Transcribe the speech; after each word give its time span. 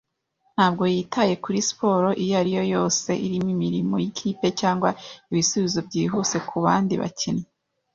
Ntabwo 0.55 0.83
yitaye 0.93 1.33
kuri 1.43 1.57
siporo 1.67 2.09
iyo 2.23 2.33
ari 2.41 2.51
yo 2.57 2.63
yose 2.75 3.09
irimo 3.25 3.49
imirimo 3.55 3.95
yikipe 4.03 4.47
cyangwa 4.59 4.89
ibisubizo 5.31 5.79
byihuse 5.87 6.37
kubandi 6.49 6.93
bakinnyi. 7.03 7.45